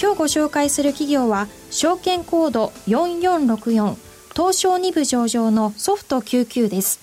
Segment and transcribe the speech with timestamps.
[0.00, 3.96] 今日ご紹介する企業は証券コード4464
[4.34, 7.00] 東証2部上場のソフト99です。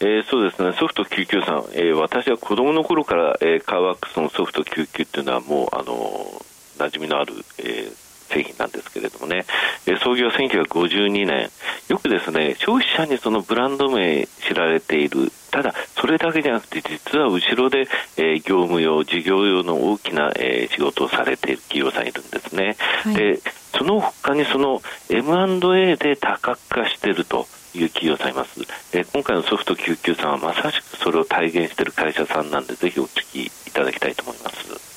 [0.00, 6.42] えー、そうですね、ソフト99さん、えー、私は子供の頃から、えー、カーワックスのソフト99っていうのはもう、あの、
[6.76, 7.94] 馴染みのある、えー、
[8.34, 9.46] 製品なんですけれどもね、
[9.86, 11.48] え創業1952年、
[11.88, 17.86] よくですね、消費者にそのブランド名知られている、ただ、それだけじゃなくて、実は後ろで、
[18.16, 22.76] え業務用、事業用の大きな、え仕事をされている企業さんいるんですね。
[23.04, 23.40] はい、で
[23.78, 28.60] その他にその M&A で多角化しているという企業さんいます、
[28.92, 34.72] え今回のソフト救急さんはまさしくそれを体現している会社さんなんでぜひお聞きいただきたいと思います。
[34.72, 34.93] はい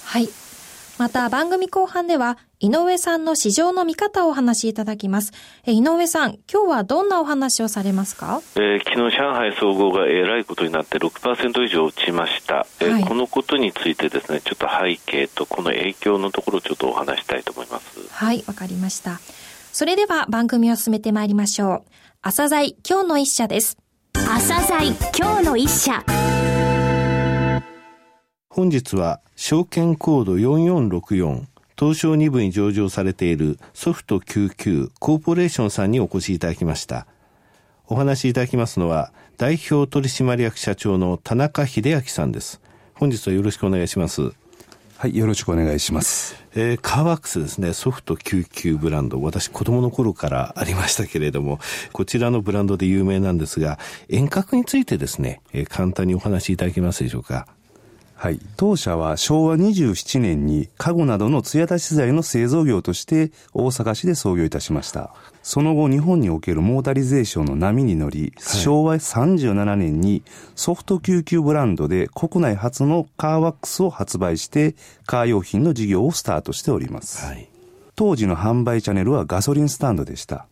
[0.98, 5.32] また番組後半では井上さんの市場の見方をお話しいただきます。
[5.66, 18.00] え井上さん、今日はどんなお話をされますか、えー、昨日上海総合がえらいことになって6%以上落ちました、えー、はい、このことについてですね、ちょっと背景とこの影響のところをちょっとお話したいと思います。
[18.12, 19.20] はい、わかりました。
[19.72, 21.92] それでは番組を進めてまいりましょう。
[22.24, 23.78] 朝鮮今日の一社です。
[24.14, 26.04] 朝鮮今日の一社。
[28.58, 31.44] 本日は証券コード4464
[31.78, 37.06] 東証2部に上場されているソフト99コーポレーションさんにお越しいただきました。
[37.86, 42.60] お話しいただきますのは代表取締役社長の田中秀明さんです。
[42.96, 44.32] 本日はよろしくお願いします。
[44.98, 46.44] はい、よろしくお願いします。
[46.56, 49.22] えー、カーワックスですね、ソフト99ブランド。
[49.22, 51.60] 私、子供の頃からありましたけれども、
[51.94, 53.78] こちらのブランドで有名なんですが、
[54.10, 57.48] 遠隔についてですね、えー、簡単にお話しいただけますでしょうか。
[58.20, 58.40] はい。
[58.58, 65.14] 当社は昭和27年に家具などの艶出し材の製造業として大阪市で創業いたしました。
[65.44, 70.24] その後日本におけるモータリゼーションの波に乗り、はい、昭和37年に
[70.56, 77.24] ソフト救急ブランドで国内初のカーワックスを発売してカー用品の事業をスタートしております。
[77.24, 77.48] はい、
[77.96, 80.48] 当時の販売チャンネルはガソリンスタンドでした。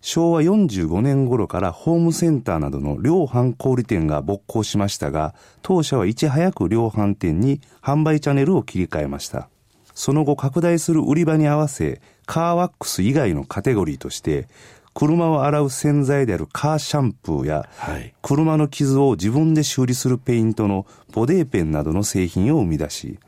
[0.00, 9.48] 昭和45年頃からホームセンターなどの量販小売店が勃興しましたが、当社はいち早く量販店に販売チャンネルを切り替えました。
[9.94, 14.48] その後拡大する売り場に合わせ、カーワックス以外のカテゴリーとして、
[14.94, 23.18] 車を洗う洗剤であるカーシャンプーや、はい、車の傷を自分で修理するペイントのボデーペンなどの製品を生み出し、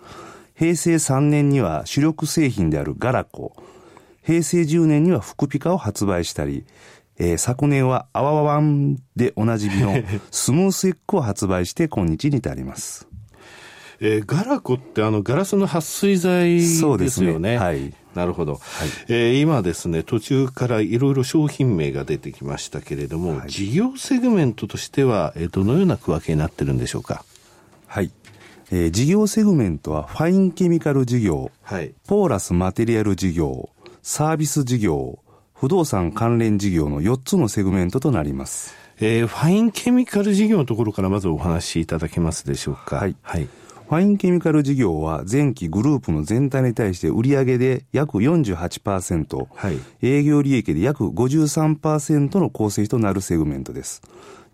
[0.55, 3.55] 平成3年には主力製品であるガラコ、
[4.31, 6.65] 平成10年には福ピカを発売したり、
[7.19, 9.97] えー、昨年はアワワワンでおなじみの
[10.31, 13.09] スムースエッグを発売して今日に至ります。
[13.99, 17.11] えー、ガラコってあのガラスの撥水剤ですよね。
[17.11, 17.59] そうですね。
[17.59, 17.93] はい。
[18.15, 18.53] なるほど。
[18.53, 18.61] はい、
[19.09, 27.25] えー、今ですね、途中からいろいろ商品名が出てきましたけれども、はい、事業セグメントとしては、えー、どのような区分けになってるんでしょうか？
[27.89, 28.13] はい。
[28.71, 33.69] えー、事業セグメントはファインケミカル事業、はい、ポーラスマテリアル事業、
[34.03, 35.19] サービス事業、
[35.55, 38.75] 不動産関連事業の4つのセグメントとなります。
[38.99, 42.97] えー、ファインケミカル事業のところからまずお話しいただけますでしょうか。
[42.97, 43.17] はい。
[43.23, 43.45] はい。
[43.45, 54.01] ファインケミカル事業は前期グループの全体に対して売上で約48%、はい、営業利益で約53%の構成となるセグメントです。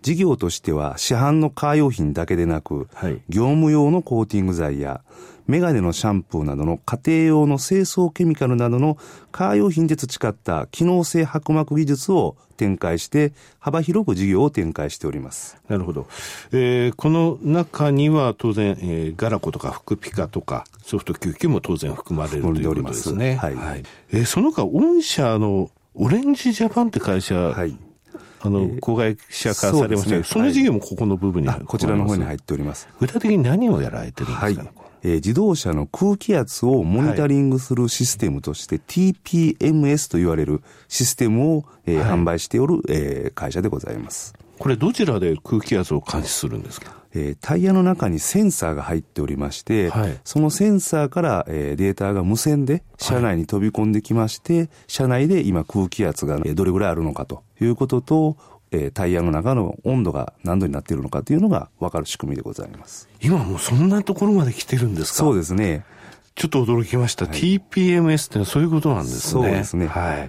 [0.03, 5.03] 事業としては市販のカー用品だけでなく、はい、業務用のコーティング剤や
[5.47, 8.99] メガネのシャンプーなどの家庭用の清掃ケミカルなどの
[9.31, 15.57] カー用品で培った機能性薄膜技術を展開して幅広く事業を展開しております。
[15.69, 16.09] なるほど。
[16.53, 23.37] えー、この中には当然、えー、ガラコとかフピカとかソフト救急も当然含まれるということですね。
[23.37, 23.55] はい。
[23.55, 23.83] はい、
[24.13, 27.77] えー、その他、御社のオレンジジャパンって会社、はい、
[28.41, 32.89] あの、子会社化されましたけど、そ,、の事業もここの部分に、こちらの方に入っております。
[33.01, 44.35] 具体的に何をやられてるんですか、ね、はいえー、自動車の空気圧をモニタリングするシステムとして、はい、TPMS と言われるシステムを、えー、はい、販売しておる、えー、会社でございます。
[44.59, 46.91] これどちらで空気圧を監視するんですか？
[47.15, 58.37] えー、タイヤの中にセンサーが入っておりまして、はい、そのセンサーから、えー、データが無線で車内に飛び込んできまして、はい、車内で今空気圧がどれぐらいあるのかということと、
[58.73, 63.09] えー、タイヤの中の温度が何度になっているのかというのが分かる仕組みでございます。
[63.23, 65.19] 今もうそんなところまで来てるんですか？
[65.19, 65.85] そうですね。
[66.35, 67.27] ちょっと驚きました。
[67.27, 69.21] はい、TPMS ってそういうことなんですね。
[69.21, 69.87] そうですね。
[69.87, 70.29] は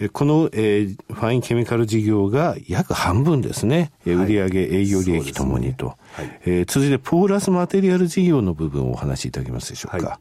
[0.00, 0.10] い。
[0.12, 3.90] この、えー、ファインケミカル事業が約半分ですね。
[4.06, 5.86] はい、売上営業利益ともにと。
[5.86, 10.06] ねはい、えー、続いて、ポーラスマテリアル事業の部分をお話しいただけますでしょうか。
[10.06, 10.18] はい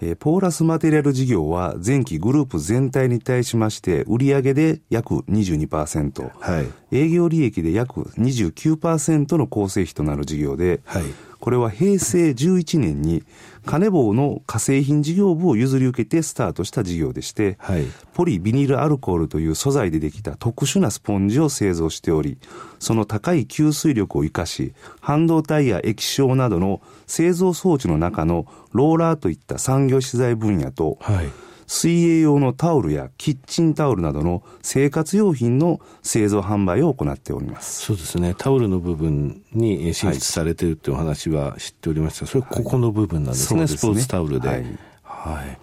[0.00, 11.04] えー、ポーラスマテリアル事業は前期グループ全体に対しまして売上で約22%、はい、営業利益で約29%の構成費となる事業で、はい、
[11.44, 13.22] これは平成11年に
[13.66, 22.38] カネボウの化成品事業部を譲り受けてスタートした事業でして、はい、ポリビニルアルコールという素材でできた特殊なスポンジを製造しており、
[22.78, 31.30] その高い吸水力を活かし、半導体や液晶などの製造装置の中のローラーといった産業資材分野と、はい
[31.66, 37.82] 水泳用のタオルやキッチンタオルなどの生活用品の製造販売を行っております。
[37.82, 38.34] そうですね。
[38.36, 43.60] タオルの部分に進出されているというお話は知っておりました、それはここの部分なんですね。
[43.60, 44.48] はい、スポーツタオルで。
[44.48, 44.64] はい、
[45.02, 45.58] はい。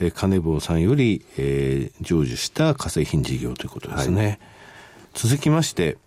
[0.00, 4.38] えー、金坊さんより、えー、成就した化成品事業ということですね、はい、
[5.14, 5.98] 続きまして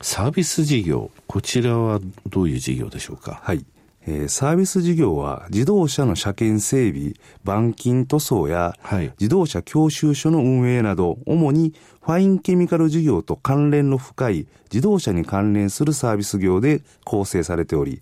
[0.00, 1.10] サービス事業。
[1.26, 1.98] こちらは
[2.28, 3.40] どういう事業でしょうか？
[3.42, 3.64] はい
[4.08, 8.74] えー、サービス事業は自動車の車検整備、板金塗装や、
[9.18, 18.00] 自動車教習所の運営など、主にファインケミカル事業と関連の深い自動車に関連するサービス業で構成されており、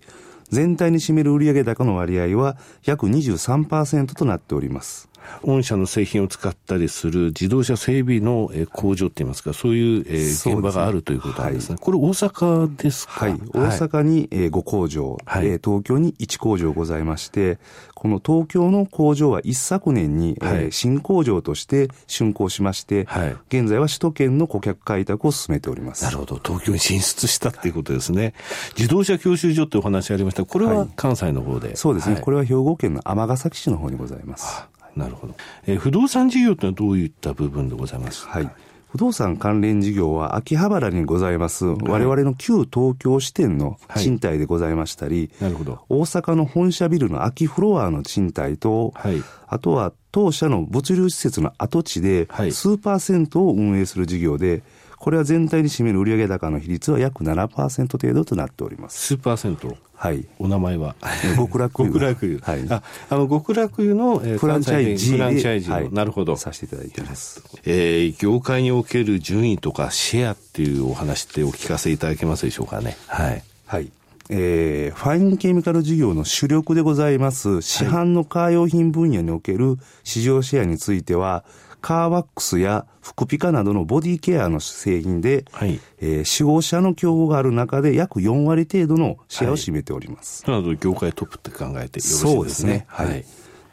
[0.49, 2.55] 全体に占める売上高の割合は
[2.85, 5.09] 約23%となっております。
[5.43, 11.65] 御社の製品を使ったりする自動車整備の工場って言いますか、そういう現場があるということなんですね。
[11.65, 13.13] すねはい、これ大阪ですか？
[13.13, 13.33] はい。
[13.33, 13.37] 大
[13.71, 17.57] 阪に5工場、はい、東京に1工場ございまして、
[17.93, 26.03] この東京の工場は一昨年に、はい、新工場として竣工しまして、はい、現在は首都圏の顧客開拓を進めております。
[26.03, 26.39] なるほど。
[26.43, 28.33] 東京に進出したっていうことですね。
[28.77, 32.17] 自動車教習所ってお話ありましたこれは関西の方で、そうですね。
[32.21, 34.67] これは兵庫県の尼崎市の方にございます。
[34.95, 35.35] なるほど。
[35.67, 38.39] えー、不動産事業というのはどういった部分でございますか？
[38.39, 38.51] はい。
[38.87, 45.81] 不動産関連事業は秋葉原にございます、我々の旧東京支店の賃貸でございましたり、はい、なるほど。
[45.89, 54.63] 大阪の本社ビルの秋フロアの賃貸と、はい、あとは当社の物流施設の跡地で、数パーセントを運営する事業で、
[54.97, 59.07] これは全体に占める売上高の比率は約7%程度となっております。
[59.07, 59.77] 数パーセント？
[59.95, 60.25] はい。
[60.39, 60.95] お名前は？
[61.37, 61.89] 極楽湯。
[61.89, 62.39] 極楽湯。
[62.39, 62.65] はい。
[62.69, 65.11] あ、あの、極楽湯の、えー、フランチャイズ。
[65.11, 66.35] フランチャイズ、はい、なるほど。
[66.35, 67.43] させていただいています。
[67.65, 72.97] えー、業界における順位とかシェアっていうお話ってお聞かせいただけますでしょうかね？
[73.07, 73.43] はい。
[73.65, 73.91] はい。
[74.29, 81.45] えー、ファインケミカル事業の主力でございます、市販のカー用品分野における市場シェアについては、
[81.85, 90.43] カーワックスやフクピカなどのボディケアの製品で、はい、えー、4、5社の競合がある中で約4割程度のシェアを占めております。
[90.49, 92.31] なので業界トップって考えてよろしいですね。
[92.33, 92.85] そうですね。
[92.87, 93.23] はい。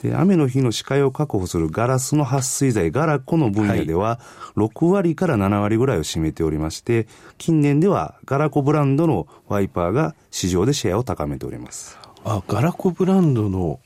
[0.02, 4.20] で雨の日の視界を確保するガラスの撥水剤、ガラコの分野では、
[4.58, 7.06] 6割から7割ぐらいを占めておりまして、
[7.38, 11.98] 近年ではガラコブランドのワイパーが市場でシェアを高めております。
[12.24, 13.80] あ、ガラコブランドの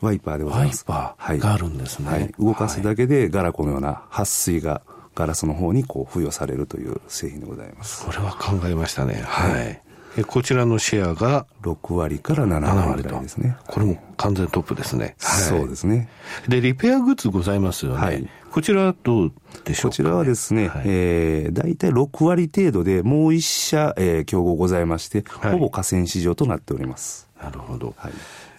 [0.00, 0.84] ワイパーでございます。
[0.86, 2.08] ワイパーがあるんですね。
[2.08, 4.82] はい、動かすだけでガラコのような撥水が
[5.14, 8.04] ガラスの方にこう付与されるという製品でございます。
[8.04, 9.22] これは考えましたね。
[9.26, 9.82] はい。
[10.18, 13.56] えこちらのシェアが6割から7割ぐらいですね。
[13.66, 15.14] これも完全トップですね。
[15.20, 16.08] はい、そうですね。
[16.48, 17.98] で、リペアグッズございますよね。
[17.98, 18.28] はい。
[18.50, 19.32] こちらはどう
[19.64, 27.28] でしょうか、ね、こちらはですね、はい、えー、大体6割程度でもう1社、えー、競合ございまして、はい、ほぼ河川市場となっております。
[27.42, 27.94] なるほど。
[27.98, 28.12] はい。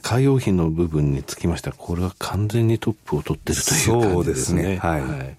[0.09, 4.63] 海用品の部分につきましては、これは完全にトップを取ってるという感じですね。
[4.63, 4.77] そうですね。
[4.77, 5.01] はい。
[5.01, 5.37] はい、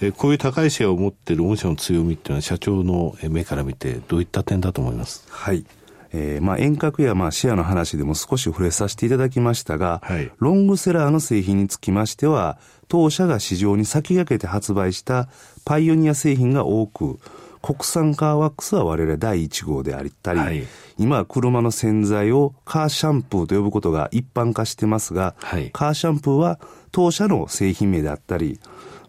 [0.00, 5.24] えこういう高いシェアを持っている御社の強みっていうのは、社長の目から見て、どういった点だと思います？
[5.30, 5.64] はい。
[6.10, 12.58] えー、まあ遠隔やまあシェアの話でも少し触れさせていただきましたが、はい、ロングセラーの製品につきましては、
[12.88, 15.28] 当社が市場に先駆けて発売した
[15.64, 17.20] パイオニア製品が多く、
[17.68, 26.58] 国産カーワックスは我々第1号であったり、はい、今は車の洗剤をカーシャンプーと呼ぶことが一般化してますが、はい、カーシャンプーは
[26.92, 28.58] 当社の製品名であったり、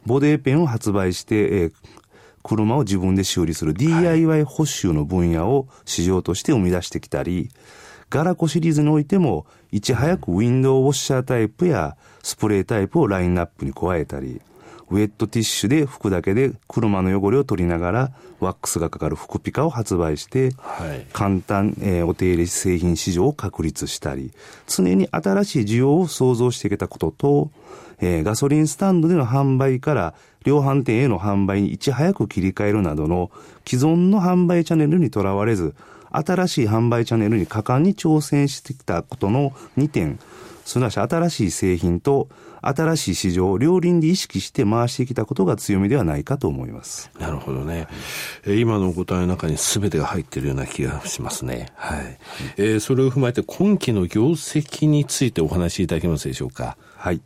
[0.06, 1.74] ボデーペンを発売して、えー、
[2.44, 7.52] 車を自分で修理する DIY 補修の分野を市場として生み出してきたり、
[8.10, 14.42] ガラコシリーズにおいても、いち早くウィンドウウォッシャータイプやスプレータイプをラインナップに加えたり、
[14.90, 24.32] ウェットティッシュで拭くだけで車の汚れを取りながらワックスがかかる服ピカを発売して、はい、簡単、えー、お手入れ製品市場を確立したり、
[24.68, 27.52] 常に新しい需要を創造していけたことと、
[28.00, 30.14] えー、ガソリンスタンドでの販売から
[30.46, 33.30] 量販店への販売にいち早く切り替えるなどの
[33.68, 35.76] 既存の販売チャンネルにとらわれず、
[36.12, 40.20] 新しい販売チャンネルに果敢に挑戦してきたことの2点、
[40.66, 42.30] すなわち新しい製品と
[42.62, 47.12] 新しい市場を両輪で意識して回してきたことが強みではないかと思います。
[47.20, 47.88] なるほどね。
[48.46, 51.68] えー、今のお答えの中に全てが入っているような気がしますね。
[51.76, 52.18] はい。
[52.58, 56.78] えー、それを踏まえて今期の業績についてお話しいただけますでしょうか？
[56.96, 57.22] はい。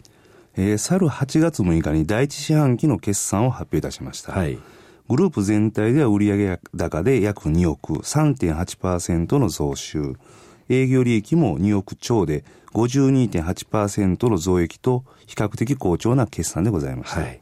[0.55, 4.33] えー、去る8月6日に第一四半期の決算を発表いたしました。
[4.33, 4.59] はい。
[5.09, 10.15] グループ全体では売上高で約2億3.8%の増収。
[10.69, 12.43] 営業利益も2億超で
[12.73, 17.21] 52.8%の増益と比較的好調な決算でございました。
[17.21, 17.39] はい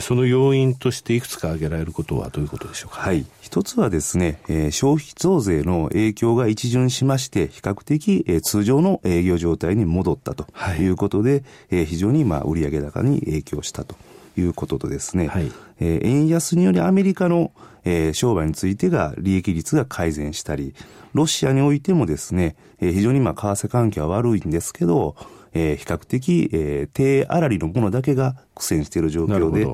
[0.00, 3.26] その要因としていくつか挙げられることはどういうことでしょうか、はい。
[3.40, 10.46] 一つはですね、えー、消費増税の影響が一巡しまして、比較的、えー、通常の営業状態に戻ったと
[10.78, 13.96] いうことで、はい、えー、非常にまあ売上高に影響したと
[14.36, 15.50] いうこととですね、はい、
[15.80, 17.52] えー、円安によりアメリカの、
[17.84, 20.74] えー、商売についてが利益率が改善したり、
[21.14, 25.16] ロシアにおいてもですね、えー、非常にまあ為替関係は悪いんですけど、
[25.54, 29.66] えー、比較的、えー、低粗利のものだけが苦戦している状況で、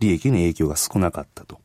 [0.00, 1.58] 利益に影響が少なかったと。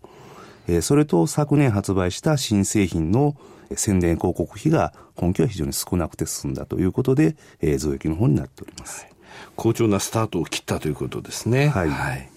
[0.67, 3.35] えー、それと昨年発売した新製品の
[3.75, 9.03] 宣伝広告費が今期は非常に少なくて済んだということで、えー、増益の方になっております。
[9.03, 9.11] はい、
[9.55, 11.67] 好調なスタートを切ったということですね。
[11.67, 11.89] はい。
[11.89, 12.29] はい、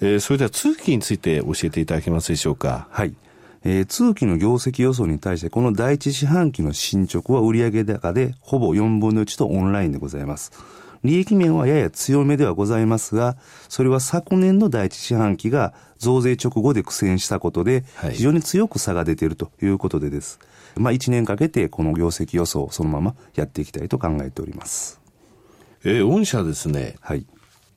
[0.00, 2.88] えー、それでは通期について教えていただけますでしょうか？
[2.90, 3.14] はい。
[3.64, 10.52] えー、通期の業績予想に対して、この第一四半期の進捗は売上高でほぼ4分の1とオンラインでございます。
[11.02, 13.36] 利益面はやや強めではございますが、
[13.68, 20.38] それは昨年の第一四半期が増税直後で苦戦したことで、非常に強く差が出ているということでです。
[20.74, 25.00] はい、まあ1年かけてこの業績予想をそのままやっていきたいと考えております。
[25.84, 26.96] えー、御社ですね。
[27.00, 27.26] はい。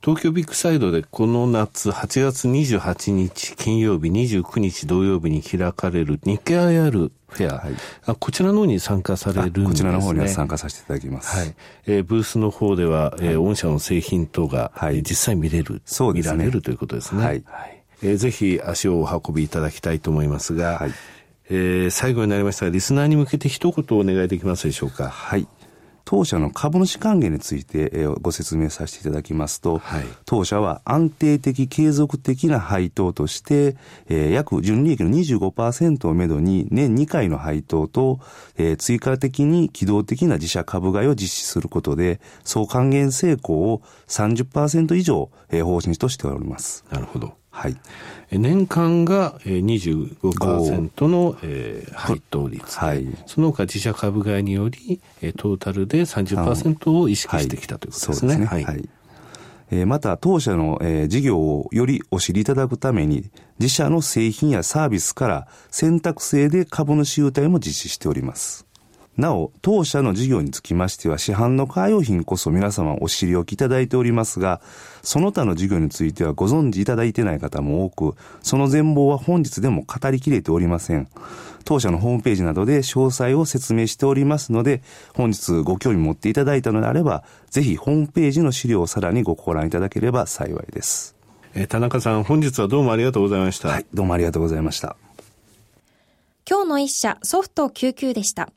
[0.02, 7.74] 東京ビッグサイドでこの夏8月28日金曜日29日土曜日に開かれる日経 IR フェア、はい、
[8.06, 9.66] あこちらの方に参加されるんですね。
[9.66, 11.36] こちらの方には参加させていただきます。
[11.36, 11.54] はい。
[11.86, 16.32] えー、ブースの方では、えー、御社の製品等が、はい、実際見れる、そうですね。
[16.34, 17.22] 見られるということですね。
[17.22, 17.44] はい。
[17.44, 20.92] はい、えー、ぜひ足をお運びいただきたいと思いますが、はい。
[21.50, 25.10] えー、最後になりましたが、リスナーに向けて一言お願いできますでしょうか？
[25.10, 25.46] はい。
[26.10, 33.76] 当社の株主還元についてご説明させていただきますと、はい、当社は安定的継続的な配当として、
[34.08, 38.18] えー、約純利益の25%をめどに年2回の配当と、
[38.56, 46.84] えー、追加的に機動的な自社株買いを実施することで、総還元成功を30%以上、えー、方針としております。
[46.90, 47.39] なるほど。
[47.50, 47.76] はい。
[48.32, 52.78] 年間が25%の、えー、配当率。
[52.78, 53.06] はい。
[53.26, 55.00] その他自社株買いにより、
[55.36, 58.46] トータルで30%を意識してきたということですね。
[58.46, 58.64] はい、ね。
[58.64, 58.88] はい。
[59.72, 68.69] えまた、当社の、え事業をよりお知りいただくために、自社の製品やサービスから選択制で株主優待も実施しております。
[69.20, 74.60] なお、当社の事業につきましては、市販のカー用品こそ皆様お知りおきいただいておりますが、
[75.02, 81.08] その他の事業についてはご存知いただいてない方も多く、その全貌は本日でも語りきれておりません。
[81.64, 84.82] 当社のホームページなどで詳細を説明しておりますので、
[85.14, 91.14] 本日ご興味持っていただいたのであれば、ぜひホームページの資料をさらにごご覧いただければ幸いです。
[91.54, 93.68] えー、田中さん、本日はどうもありがとうございました。
[93.68, 94.96] はい、どうもありがとうございました。
[96.48, 98.50] 今日の一社、ソフト99でした。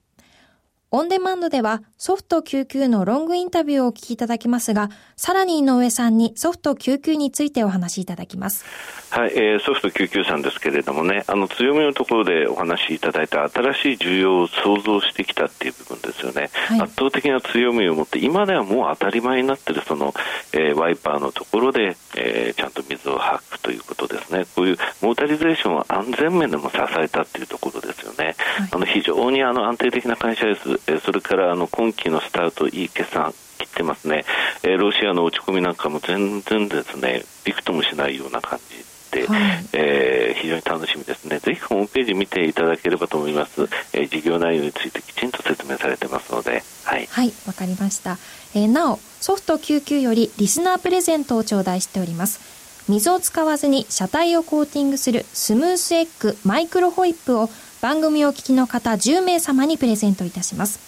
[0.96, 8.64] オンデマンドではソフト99のロングインタビューをお聞きいただきますが、さらに井上さんにソフト99についてお話しいただきます。
[9.10, 16.52] はい、えー、ソフト99さんですけれどもね、あの強みのところでお話しいただいた新しい需要を創造してきたっていう部分ですよね。
[16.68, 20.14] はい、圧倒的な強みを持って、今ではもう当たり前になっているその、
[20.54, 24.46] えー、ワイパーのところで、えー、ちゃんと水を吐くということですね。
[24.56, 28.36] こういうモータリゼーションを安全面でも支えたっていうところですよね。
[28.58, 30.83] はい、あの非常にあの安定的な会社です。
[30.88, 34.26] えそれからあの今期のスタート、いい決算切ってますね、
[34.64, 38.84] えロシアの落ち込みなんかも全然ですね、びくともしないような感じ。
[39.28, 41.40] はい、えー、非常に楽しみですね。
[41.40, 43.70] ぜひホームページ見ていただければと思います。
[43.94, 46.64] えー、事業内容についてきちんと説明されてますので。
[46.84, 47.08] はい。
[47.12, 48.18] はい、わかりました。
[48.56, 52.54] えー、なお、ソフト99よりリスナープレゼントを頂戴しております。
[52.90, 57.50] 水を使わずに車体をコーティングするスムースエッグマイクロホイップを
[57.84, 60.80] 番組を聞きの方10名様にプレゼントいたします。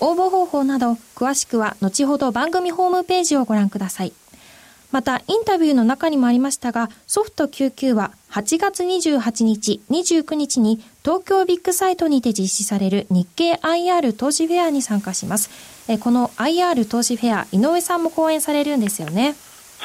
[0.00, 4.14] 応募方法など詳しくは後ほど番組ホームページをご覧ください。
[4.90, 15.50] また、インタビューの中にもありましたが、ソフト99は8月28日、29日に東京ビッグサイトにて実施される日経 IR 投資フェアに参加します。
[15.88, 19.36] えこの IR 投資フェア、井上さんも講演されるんですよね。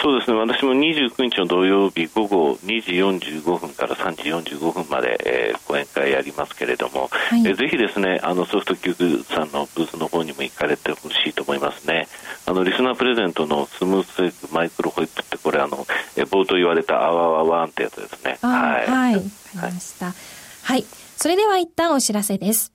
[0.01, 2.91] そうですね、私も29日の土曜日午後2時
[3.39, 4.23] 45分から3時
[4.57, 12.07] 45分まで、えー、講演会やりますけれども、はい、えー、ぜひですね、あのソフトキューブさんのブースの方にも行かれてほしいと思いますね。
[12.45, 15.87] あのリスナープレゼントのスムースエッグマイクロホイップってこれあの、
[16.17, 18.37] えー、冒頭言われたアワワワンってやつですね。
[18.41, 18.87] はい。
[18.87, 19.15] はい。
[19.15, 19.21] わ
[19.61, 20.13] かりました。
[20.63, 20.83] はい。
[21.15, 22.74] それでは一旦お知らせです。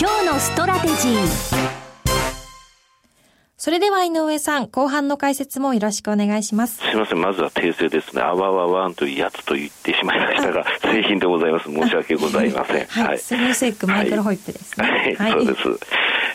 [0.00, 1.70] 今日のストラテジー
[3.58, 6.78] それでは井上さん、後半の解説もよろしくお願いします。
[6.78, 8.22] すみません、まずは訂正ですね。
[8.22, 11.70] あわわわんというやつと言ってしまいましたが、製品でございます。
[11.70, 12.86] 申し訳ございません。
[12.86, 13.06] はい。
[13.08, 15.16] はい、スルーセックマイクロホイップですね。
[15.18, 15.68] はい、はい、そうです。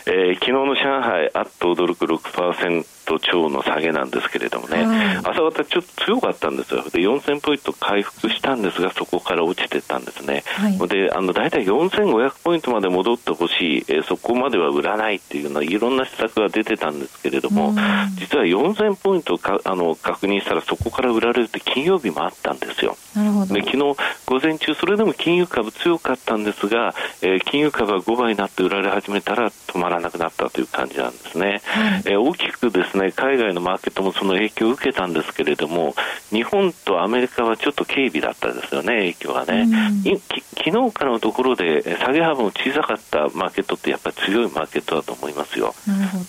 [0.06, 6.82] えー、昨日の上海、あっと驚く6%超の下げなんですけれどもね、はい、朝方ちょっと強かったんですよ。
[6.84, 10.44] で、4000ポイント回復したんですが、そこから落ちてたんですね。
[10.46, 17.74] はい、で、あの、大体4500ポイントまで戻ってほしい、えー、そこまでは売らないっていうような、いろんな施策が出てたんですけれども、
[18.16, 22.96] 実は4000ポイントかあの確認したら、そこから売られるって金曜日もあったんですよ。
[23.14, 23.54] なるほど。
[23.54, 23.96] で昨日午
[24.40, 31.60] 前中、それでも金融株強かったんですが、えー、金融株は5倍になって売られ始めたら止まらなくなったという感じなんですね。
[31.64, 35.94] はい、えー、大きくですね海外のマーケットもその影響を受けたんですけれども、
[36.30, 39.66] 日本とアメリカはちょっと軽微だったですよね、影響がね。
[40.56, 45.74] 昨日からのところで下げ幅も小さかったマーケットってやっぱり強いマーケットだと思いますよ。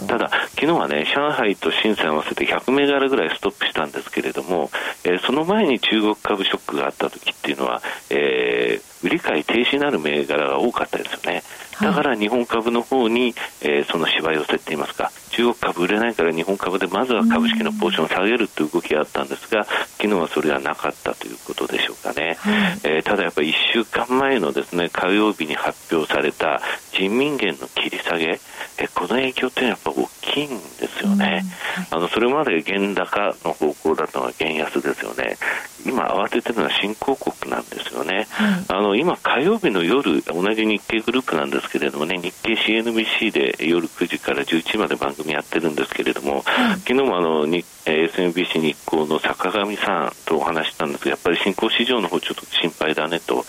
[0.08, 4.70] ただ、昨日はね、上海と深セン合わせて100銘柄ぐらいストップしたんですけれども、
[5.04, 11.44] えー、その前に中国株ショックがあった時っていうのは、えー、売り買い停止になる銘柄が多かったですよね。
[11.81, 19.66] だから日本株の方に、えー、その芝居をせっていますか、中国株売れないから日本株でまずは株式のポーションを下げるという動きがあったんですが、
[19.98, 22.37] 昨日はそれはなかったということでしょうかね。
[22.40, 26.61] はい、えー、ただやっぱり1週間前のですね、火曜日に発表された
[26.94, 28.40] 人民元の切り下げ、
[28.79, 31.25] えこの影響っていうのはやっぱ大きいんですよね。
[31.25, 31.44] はい、
[31.92, 35.37] あのそれまで原高の方向だったのが原安ですよね。
[35.85, 38.27] 今慌ててるのは新興国なんですよね。
[38.29, 53.44] はい、あの今火曜日の夜同じ日経グループなんですけれどもね、日経 CNBC で夜9時から11時まで番組やってるんですけれども、はい、昨日もあの日 SMBC 日興の坂上さんとお話したんですが、やっぱり新興市場の方ちょっと心配だねと、ね。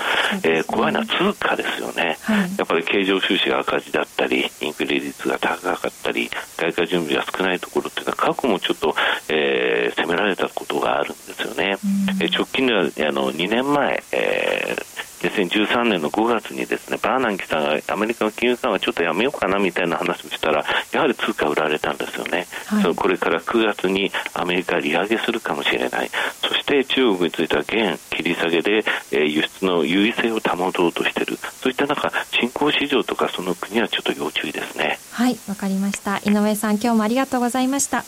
[0.45, 8.95] えー、怖いのは通貨ですよね、はい、やっぱり経常収支が赤字だったり、インフレ率が高かったり、外貨準備が少ないところっていうのは、過去もちょっと、
[9.29, 11.77] えー、責められたことがあるんですよね。
[12.18, 26.11] えー、直近ではあの2年前、えー2013年の5月にですねバーナンキさんがアメリカの金融緩和ちょっとやめようかなみたいな話をしたらやはり通貨売られたんですよね、はい、そのこれから9月にアメリカ利上げするかもしれない。
[26.43, 31.37] そして中国については現切り下げで、えー、輸出の優位性を保とうとしている。
[31.37, 34.99] そういった中新興市場とかその国はちょっと要注意ですね。
[35.13, 36.19] はいわかりました。
[36.19, 38.05] 井上さん今日もありがとうございました。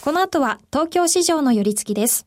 [0.00, 2.26] この後は東京市場の寄り付きです